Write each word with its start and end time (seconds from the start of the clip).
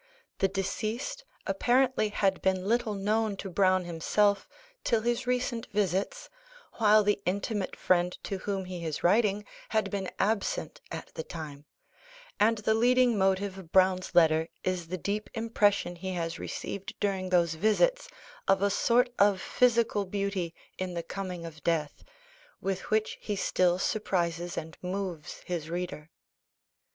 The 0.39 0.47
deceased 0.47 1.25
apparently 1.45 2.09
had 2.09 2.41
been 2.41 2.65
little 2.67 2.95
known 2.95 3.37
to 3.37 3.51
Browne 3.51 3.85
himself 3.85 4.49
till 4.83 5.01
his 5.01 5.27
recent 5.27 5.67
visits, 5.67 6.27
while 6.77 7.03
the 7.03 7.21
intimate 7.23 7.75
friend 7.75 8.11
to 8.23 8.39
whom 8.39 8.65
he 8.65 8.83
is 8.83 9.03
writing 9.03 9.45
had 9.69 9.91
been 9.91 10.09
absent 10.17 10.81
at 10.89 11.13
the 11.13 11.21
time; 11.21 11.65
and 12.39 12.57
the 12.57 12.73
leading 12.73 13.15
motive 13.15 13.59
of 13.59 13.71
Browne's 13.71 14.15
letter 14.15 14.47
is 14.63 14.87
the 14.87 14.97
deep 14.97 15.29
impression 15.35 15.95
he 15.95 16.13
has 16.13 16.39
received 16.39 16.95
during 16.99 17.29
those 17.29 17.53
visits, 17.53 18.09
of 18.47 18.63
a 18.63 18.71
sort 18.71 19.11
of 19.19 19.39
physical 19.39 20.05
beauty 20.05 20.55
in 20.79 20.95
the 20.95 21.03
coming 21.03 21.45
of 21.45 21.63
death, 21.63 22.03
with 22.59 22.89
which 22.89 23.19
he 23.21 23.35
still 23.35 23.77
surprises 23.77 24.57
and 24.57 24.79
moves 24.81 25.41
his 25.45 25.69
reader. 25.69 26.09